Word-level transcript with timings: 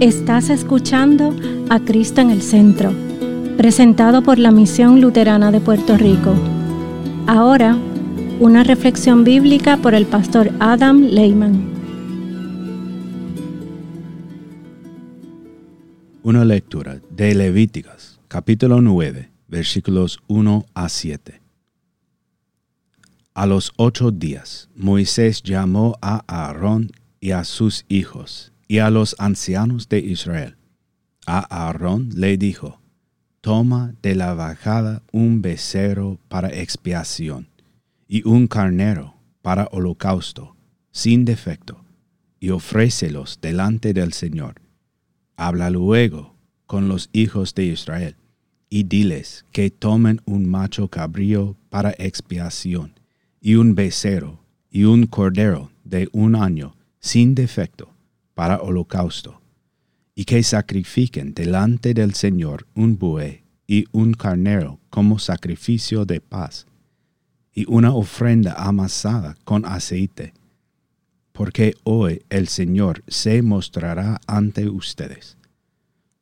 Estás 0.00 0.50
escuchando 0.50 1.34
a 1.70 1.80
Cristo 1.80 2.20
en 2.20 2.28
el 2.28 2.42
Centro, 2.42 2.92
presentado 3.56 4.22
por 4.22 4.38
la 4.38 4.50
Misión 4.50 5.00
Luterana 5.00 5.50
de 5.50 5.58
Puerto 5.58 5.96
Rico. 5.96 6.34
Ahora, 7.26 7.78
una 8.38 8.62
reflexión 8.62 9.24
bíblica 9.24 9.78
por 9.78 9.94
el 9.94 10.04
pastor 10.04 10.50
Adam 10.60 11.00
Lehman. 11.00 11.72
Una 16.22 16.44
lectura 16.44 17.00
de 17.08 17.34
Levíticos, 17.34 18.20
capítulo 18.28 18.82
9, 18.82 19.30
versículos 19.48 20.18
1 20.26 20.66
a 20.74 20.90
7. 20.90 21.40
A 23.32 23.46
los 23.46 23.72
ocho 23.76 24.10
días, 24.10 24.68
Moisés 24.76 25.42
llamó 25.42 25.96
a 26.02 26.22
Aarón 26.26 26.90
y 27.18 27.30
a 27.30 27.44
sus 27.44 27.86
hijos 27.88 28.52
y 28.68 28.78
a 28.78 28.90
los 28.90 29.16
ancianos 29.18 29.88
de 29.88 30.00
Israel. 30.00 30.56
A 31.26 31.40
Aarón 31.40 32.10
le 32.14 32.36
dijo, 32.36 32.80
Toma 33.40 33.94
de 34.02 34.14
la 34.16 34.34
bajada 34.34 35.02
un 35.12 35.40
becerro 35.40 36.18
para 36.28 36.48
expiación 36.48 37.48
y 38.08 38.26
un 38.26 38.48
carnero 38.48 39.14
para 39.42 39.68
holocausto, 39.70 40.56
sin 40.90 41.24
defecto, 41.24 41.84
y 42.40 42.50
ofrécelos 42.50 43.38
delante 43.40 43.92
del 43.92 44.12
Señor. 44.12 44.56
Habla 45.36 45.70
luego 45.70 46.34
con 46.66 46.88
los 46.88 47.08
hijos 47.12 47.54
de 47.54 47.66
Israel, 47.66 48.16
y 48.68 48.82
diles 48.82 49.44
que 49.52 49.70
tomen 49.70 50.20
un 50.24 50.48
macho 50.48 50.88
cabrío 50.88 51.56
para 51.70 51.94
expiación, 51.98 52.94
y 53.40 53.54
un 53.54 53.74
becerro, 53.74 54.40
y 54.70 54.84
un 54.84 55.06
cordero 55.06 55.70
de 55.84 56.08
un 56.12 56.34
año, 56.34 56.74
sin 56.98 57.36
defecto, 57.36 57.95
para 58.36 58.58
holocausto, 58.58 59.40
y 60.14 60.26
que 60.26 60.42
sacrifiquen 60.42 61.32
delante 61.32 61.94
del 61.94 62.12
Señor 62.12 62.66
un 62.74 62.98
buey 62.98 63.44
y 63.66 63.86
un 63.92 64.12
carnero 64.12 64.78
como 64.90 65.18
sacrificio 65.18 66.04
de 66.04 66.20
paz, 66.20 66.66
y 67.54 67.64
una 67.66 67.94
ofrenda 67.94 68.52
amasada 68.58 69.36
con 69.44 69.64
aceite, 69.64 70.34
porque 71.32 71.76
hoy 71.82 72.24
el 72.28 72.48
Señor 72.48 73.02
se 73.08 73.40
mostrará 73.40 74.20
ante 74.26 74.68
ustedes. 74.68 75.38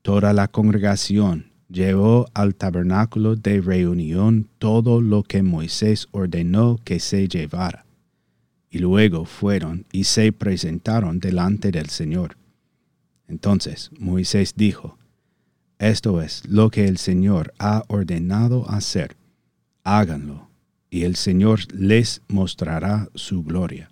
Toda 0.00 0.32
la 0.32 0.48
congregación 0.48 1.52
llevó 1.68 2.26
al 2.32 2.54
tabernáculo 2.54 3.36
de 3.36 3.60
reunión 3.60 4.48
todo 4.58 5.02
lo 5.02 5.24
que 5.24 5.42
Moisés 5.42 6.08
ordenó 6.12 6.78
que 6.82 7.00
se 7.00 7.28
llevara 7.28 7.84
y 8.70 8.78
luego 8.78 9.24
fueron 9.24 9.86
y 9.92 10.04
se 10.04 10.32
presentaron 10.32 11.20
delante 11.20 11.70
del 11.70 11.88
Señor. 11.88 12.36
Entonces 13.26 13.90
Moisés 13.98 14.54
dijo, 14.56 14.98
Esto 15.78 16.22
es 16.22 16.46
lo 16.46 16.70
que 16.70 16.86
el 16.86 16.98
Señor 16.98 17.52
ha 17.58 17.84
ordenado 17.88 18.68
hacer, 18.68 19.16
háganlo, 19.84 20.48
y 20.90 21.02
el 21.02 21.16
Señor 21.16 21.60
les 21.72 22.22
mostrará 22.28 23.08
su 23.14 23.42
gloria. 23.42 23.90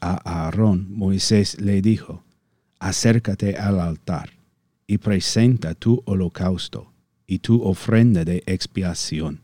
A 0.00 0.44
Aarón 0.44 0.86
Moisés 0.90 1.60
le 1.60 1.82
dijo, 1.82 2.24
Acércate 2.78 3.56
al 3.56 3.80
altar, 3.80 4.30
y 4.86 4.98
presenta 4.98 5.74
tu 5.74 6.02
holocausto 6.06 6.92
y 7.26 7.38
tu 7.38 7.62
ofrenda 7.62 8.24
de 8.24 8.42
expiación 8.46 9.40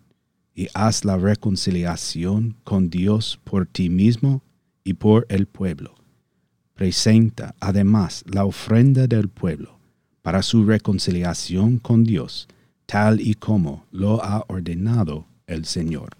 y 0.56 0.68
haz 0.72 1.04
la 1.04 1.18
reconciliación 1.18 2.56
con 2.64 2.88
Dios 2.88 3.38
por 3.44 3.66
ti 3.66 3.90
mismo 3.90 4.42
y 4.82 4.94
por 4.94 5.26
el 5.28 5.46
pueblo. 5.46 5.94
Presenta 6.74 7.54
además 7.60 8.24
la 8.26 8.44
ofrenda 8.44 9.06
del 9.06 9.28
pueblo 9.28 9.78
para 10.22 10.42
su 10.42 10.64
reconciliación 10.64 11.78
con 11.78 12.04
Dios, 12.04 12.48
tal 12.86 13.20
y 13.20 13.34
como 13.34 13.86
lo 13.92 14.24
ha 14.24 14.44
ordenado 14.48 15.26
el 15.46 15.66
Señor. 15.66 16.16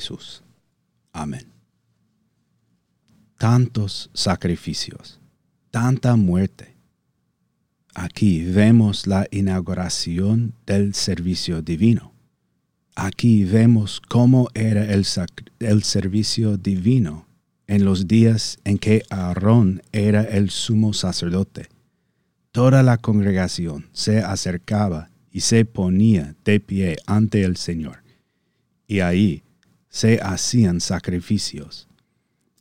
Jesús. 0.00 0.42
Amén. 1.12 1.46
Tantos 3.36 4.10
sacrificios, 4.14 5.20
tanta 5.70 6.16
muerte. 6.16 6.74
Aquí 7.94 8.44
vemos 8.44 9.06
la 9.06 9.26
inauguración 9.30 10.54
del 10.64 10.94
servicio 10.94 11.60
divino. 11.60 12.14
Aquí 12.94 13.44
vemos 13.44 14.00
cómo 14.00 14.48
era 14.54 14.84
el, 14.84 15.04
el 15.58 15.82
servicio 15.82 16.56
divino 16.56 17.26
en 17.66 17.84
los 17.84 18.08
días 18.08 18.58
en 18.64 18.78
que 18.78 19.02
Aarón 19.10 19.82
era 19.92 20.22
el 20.22 20.48
sumo 20.48 20.94
sacerdote. 20.94 21.68
Toda 22.52 22.82
la 22.82 22.96
congregación 22.96 23.90
se 23.92 24.20
acercaba 24.20 25.10
y 25.30 25.40
se 25.40 25.66
ponía 25.66 26.34
de 26.44 26.58
pie 26.58 26.96
ante 27.06 27.42
el 27.42 27.56
Señor 27.58 28.00
y 28.90 29.00
ahí 29.00 29.44
se 29.90 30.20
hacían 30.22 30.80
sacrificios. 30.80 31.86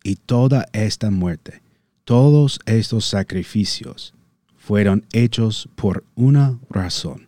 Y 0.04 0.16
toda 0.16 0.68
esta 0.74 1.12
muerte, 1.12 1.62
todos 2.04 2.60
estos 2.66 3.06
sacrificios 3.06 4.14
fueron 4.58 5.06
hechos 5.14 5.70
por 5.76 6.04
una 6.16 6.60
razón, 6.70 7.28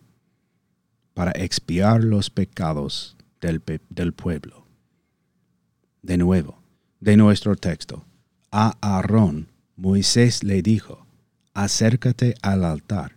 para 1.14 1.32
expiar 1.32 2.02
los 2.02 2.30
pecados 2.30 3.16
del, 3.40 3.62
del 3.90 4.12
pueblo. 4.12 4.66
De 6.02 6.18
nuevo, 6.18 6.58
de 7.00 7.16
nuestro 7.16 7.56
texto, 7.56 8.04
a 8.50 8.76
Aarón 8.80 9.48
Moisés 9.76 10.42
le 10.42 10.62
dijo, 10.62 11.06
acércate 11.54 12.34
al 12.42 12.64
altar 12.64 13.16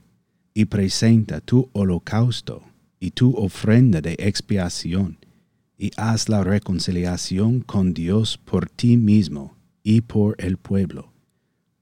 y 0.54 0.66
presenta 0.66 1.42
tu 1.42 1.70
holocausto 1.74 2.64
y 3.00 3.12
tu 3.12 3.36
ofrenda 3.36 4.02
de 4.02 4.16
expiación 4.20 5.18
y 5.78 5.92
haz 5.98 6.30
la 6.30 6.44
reconciliación 6.44 7.62
con 7.62 7.94
Dios 7.94 8.38
por 8.38 8.70
ti 8.70 8.98
mismo 8.98 9.56
y 9.84 10.02
por 10.02 10.36
el 10.40 10.58
pueblo. 10.58 11.12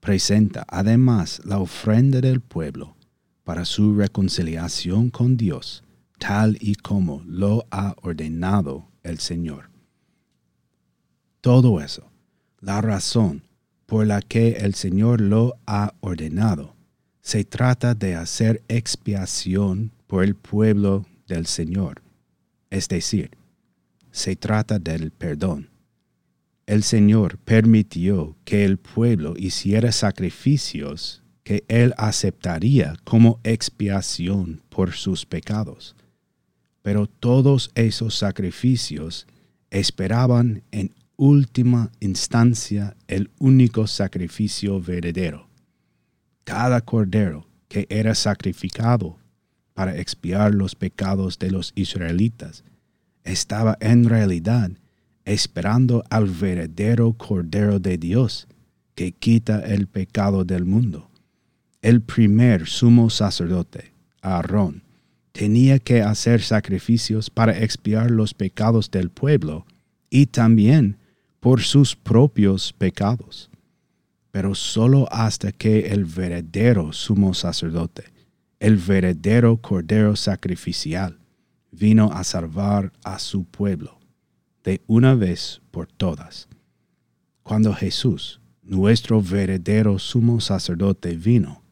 Presenta 0.00 0.64
además 0.68 1.40
la 1.44 1.58
ofrenda 1.58 2.20
del 2.20 2.40
pueblo 2.40 2.96
para 3.44 3.64
su 3.64 3.94
reconciliación 3.94 5.10
con 5.10 5.36
Dios, 5.36 5.84
tal 6.18 6.56
y 6.60 6.74
como 6.74 7.22
lo 7.26 7.66
ha 7.70 7.94
ordenado 8.02 8.88
el 9.02 9.18
Señor. 9.18 9.70
Todo 11.40 11.80
eso, 11.80 12.10
la 12.60 12.80
razón 12.80 13.42
por 13.86 14.06
la 14.06 14.22
que 14.22 14.52
el 14.52 14.74
Señor 14.74 15.20
lo 15.20 15.56
ha 15.66 15.94
ordenado, 16.00 16.74
se 17.20 17.44
trata 17.44 17.94
de 17.94 18.16
hacer 18.16 18.62
expiación 18.68 19.92
por 20.06 20.24
el 20.24 20.34
pueblo 20.34 21.06
del 21.26 21.46
Señor, 21.46 22.02
es 22.70 22.88
decir, 22.88 23.30
se 24.14 24.36
trata 24.36 24.78
del 24.78 25.10
perdón. 25.10 25.70
El 26.66 26.84
Señor 26.84 27.36
permitió 27.38 28.36
que 28.44 28.64
el 28.64 28.78
pueblo 28.78 29.34
hiciera 29.36 29.90
sacrificios 29.90 31.24
que 31.42 31.64
Él 31.66 31.94
aceptaría 31.98 32.94
como 33.02 33.40
expiación 33.42 34.62
por 34.68 34.92
sus 34.92 35.26
pecados. 35.26 35.96
Pero 36.80 37.08
todos 37.08 37.72
esos 37.74 38.14
sacrificios 38.14 39.26
esperaban 39.70 40.62
en 40.70 40.94
última 41.16 41.90
instancia 41.98 42.96
el 43.08 43.32
único 43.40 43.88
sacrificio 43.88 44.80
verdadero. 44.80 45.48
Cada 46.44 46.80
cordero 46.82 47.48
que 47.66 47.88
era 47.90 48.14
sacrificado 48.14 49.18
para 49.74 49.98
expiar 49.98 50.54
los 50.54 50.76
pecados 50.76 51.40
de 51.40 51.50
los 51.50 51.72
israelitas 51.74 52.62
estaba 53.24 53.76
en 53.80 54.08
realidad 54.08 54.70
esperando 55.24 56.04
al 56.10 56.26
verdadero 56.26 57.14
Cordero 57.14 57.78
de 57.78 57.98
Dios 57.98 58.46
que 58.94 59.12
quita 59.12 59.60
el 59.60 59.86
pecado 59.86 60.44
del 60.44 60.64
mundo. 60.64 61.10
El 61.82 62.00
primer 62.00 62.66
sumo 62.66 63.10
sacerdote, 63.10 63.92
Aarón, 64.22 64.82
tenía 65.32 65.78
que 65.78 66.02
hacer 66.02 66.42
sacrificios 66.42 67.28
para 67.28 67.58
expiar 67.58 68.10
los 68.10 68.34
pecados 68.34 68.90
del 68.90 69.10
pueblo 69.10 69.66
y 70.08 70.26
también 70.26 70.96
por 71.40 71.62
sus 71.62 71.96
propios 71.96 72.72
pecados. 72.72 73.50
Pero 74.30 74.54
solo 74.54 75.08
hasta 75.10 75.52
que 75.52 75.88
el 75.88 76.04
verdadero 76.04 76.92
sumo 76.92 77.34
sacerdote, 77.34 78.04
el 78.60 78.76
verdadero 78.76 79.56
Cordero 79.56 80.16
sacrificial, 80.16 81.18
vino 81.74 82.10
a 82.12 82.24
salvar 82.24 82.92
a 83.04 83.18
su 83.18 83.44
pueblo 83.44 83.98
de 84.62 84.80
una 84.86 85.14
vez 85.14 85.60
por 85.70 85.86
todas. 85.86 86.48
Cuando 87.42 87.74
Jesús 87.74 88.40
nuestro 88.64 89.20
verdadero 89.20 89.98
sumo 89.98 90.40
sacerdote 90.40 91.16
vino, 91.16 91.62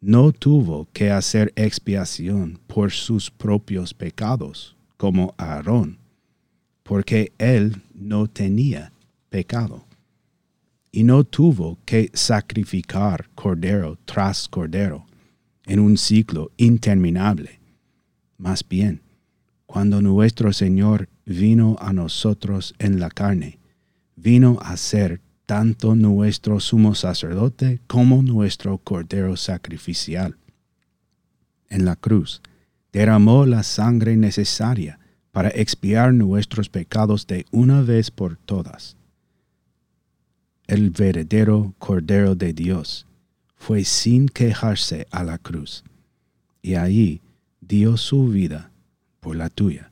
no 0.00 0.32
tuvo 0.32 0.88
que 0.92 1.10
hacer 1.10 1.52
expiación 1.56 2.58
por 2.66 2.90
sus 2.90 3.30
propios 3.30 3.94
pecados, 3.94 4.76
como 4.96 5.34
Aarón, 5.38 5.98
porque 6.82 7.32
él 7.38 7.82
no 7.94 8.26
tenía 8.26 8.92
pecado. 9.28 9.84
Y 10.92 11.04
no 11.04 11.24
tuvo 11.24 11.78
que 11.84 12.10
sacrificar 12.12 13.30
cordero 13.34 13.96
tras 14.04 14.48
cordero 14.48 15.06
en 15.64 15.78
un 15.78 15.96
ciclo 15.96 16.50
interminable. 16.56 17.60
Más 18.36 18.66
bien, 18.66 19.00
cuando 19.70 20.02
nuestro 20.02 20.52
Señor 20.52 21.08
vino 21.24 21.76
a 21.78 21.92
nosotros 21.92 22.74
en 22.80 22.98
la 22.98 23.08
carne, 23.08 23.60
vino 24.16 24.58
a 24.62 24.76
ser 24.76 25.20
tanto 25.46 25.94
nuestro 25.94 26.58
sumo 26.58 26.96
sacerdote 26.96 27.80
como 27.86 28.20
nuestro 28.20 28.78
cordero 28.78 29.36
sacrificial. 29.36 30.36
En 31.68 31.84
la 31.84 31.94
cruz 31.94 32.42
derramó 32.92 33.46
la 33.46 33.62
sangre 33.62 34.16
necesaria 34.16 34.98
para 35.30 35.50
expiar 35.50 36.14
nuestros 36.14 36.68
pecados 36.68 37.28
de 37.28 37.46
una 37.52 37.80
vez 37.80 38.10
por 38.10 38.36
todas. 38.38 38.96
El 40.66 40.90
verdadero 40.90 41.74
Cordero 41.78 42.34
de 42.34 42.52
Dios 42.52 43.06
fue 43.54 43.84
sin 43.84 44.28
quejarse 44.28 45.06
a 45.12 45.22
la 45.22 45.38
cruz, 45.38 45.84
y 46.60 46.74
ahí 46.74 47.20
dio 47.60 47.96
su 47.96 48.26
vida 48.26 48.69
por 49.20 49.36
la 49.36 49.48
tuya, 49.48 49.90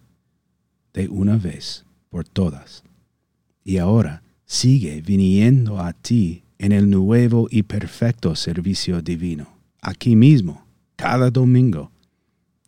de 0.93 1.09
una 1.09 1.37
vez 1.37 1.85
por 2.11 2.27
todas. 2.27 2.83
Y 3.65 3.79
ahora, 3.79 4.23
sigue 4.45 5.03
viniendo 5.03 5.79
a 5.79 5.93
ti 5.93 6.43
en 6.59 6.73
el 6.73 6.89
nuevo 6.91 7.49
y 7.51 7.63
perfecto 7.63 8.35
servicio 8.35 9.03
divino, 9.03 9.47
aquí 9.81 10.17
mismo, 10.17 10.67
cada 10.97 11.31
domingo. 11.31 11.93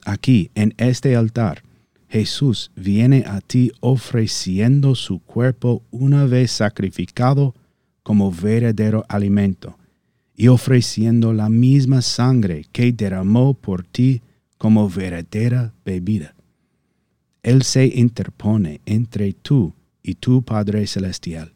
Aquí, 0.04 0.50
en 0.54 0.74
este 0.76 1.16
altar, 1.16 1.62
Jesús 2.08 2.70
viene 2.74 3.24
a 3.26 3.40
ti 3.40 3.72
ofreciendo 3.80 4.94
su 4.94 5.20
cuerpo 5.20 5.82
una 5.90 6.26
vez 6.26 6.50
sacrificado 6.50 7.54
como 8.02 8.30
verdadero 8.32 9.04
alimento 9.08 9.78
y 10.36 10.48
ofreciendo 10.48 11.32
la 11.32 11.48
misma 11.48 12.02
sangre 12.02 12.66
que 12.72 12.92
derramó 12.92 13.54
por 13.54 13.84
ti 13.84 14.22
como 14.58 14.88
verdadera 14.88 15.72
bebida. 15.84 16.34
Él 17.42 17.62
se 17.62 17.86
interpone 17.86 18.80
entre 18.86 19.32
tú 19.32 19.74
y 20.02 20.14
tu 20.14 20.42
Padre 20.42 20.86
Celestial 20.86 21.52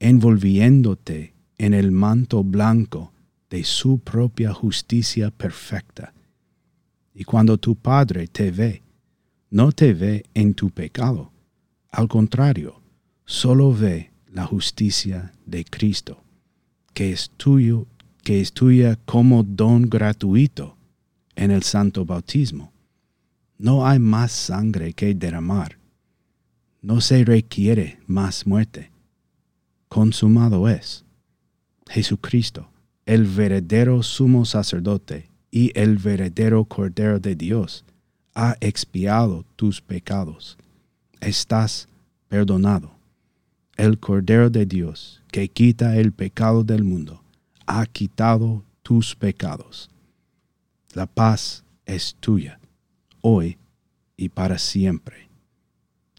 envolviéndote 0.00 1.34
en 1.58 1.74
el 1.74 1.92
manto 1.92 2.42
blanco 2.42 3.12
de 3.50 3.62
su 3.64 3.98
propia 3.98 4.52
justicia 4.52 5.30
perfecta. 5.30 6.14
Y 7.14 7.24
cuando 7.24 7.58
tu 7.58 7.76
Padre 7.76 8.26
te 8.26 8.50
ve, 8.50 8.82
no 9.50 9.70
te 9.72 9.92
ve 9.92 10.24
en 10.32 10.54
tu 10.54 10.70
pecado, 10.70 11.30
al 11.90 12.08
contrario, 12.08 12.80
solo 13.26 13.74
ve 13.74 14.10
la 14.32 14.46
justicia 14.46 15.32
de 15.44 15.64
Cristo, 15.64 16.22
que 16.94 17.12
es 17.12 17.30
que 18.22 18.40
es 18.40 18.52
tuya 18.52 18.96
como 19.04 19.42
don 19.42 19.82
gratuito 19.90 20.76
en 21.34 21.50
el 21.50 21.62
santo 21.62 22.06
bautismo. 22.06 22.72
No 23.60 23.86
hay 23.86 23.98
más 23.98 24.32
sangre 24.32 24.92
que 24.94 25.14
derramar. 25.14 25.76
No 26.82 27.00
se 27.00 27.24
requiere 27.24 28.00
más 28.06 28.46
muerte 28.46 28.90
consumado 29.90 30.68
es. 30.68 31.04
Jesucristo, 31.88 32.70
el 33.06 33.24
verdadero 33.24 34.04
sumo 34.04 34.44
sacerdote 34.44 35.28
y 35.50 35.76
el 35.76 35.98
verdadero 35.98 36.64
Cordero 36.64 37.18
de 37.18 37.34
Dios, 37.34 37.84
ha 38.32 38.56
expiado 38.60 39.44
tus 39.56 39.80
pecados. 39.80 40.56
Estás 41.20 41.88
perdonado. 42.28 42.92
El 43.76 43.98
Cordero 43.98 44.48
de 44.48 44.64
Dios, 44.64 45.22
que 45.32 45.48
quita 45.48 45.96
el 45.96 46.12
pecado 46.12 46.62
del 46.62 46.84
mundo, 46.84 47.20
ha 47.66 47.84
quitado 47.86 48.62
tus 48.82 49.16
pecados. 49.16 49.90
La 50.94 51.06
paz 51.06 51.64
es 51.84 52.14
tuya, 52.20 52.59
hoy 53.20 53.58
y 54.16 54.28
para 54.28 54.58
siempre. 54.58 55.28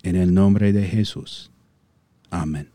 En 0.03 0.15
el 0.15 0.33
nombre 0.33 0.73
de 0.73 0.83
Jesús. 0.83 1.51
Amén. 2.29 2.69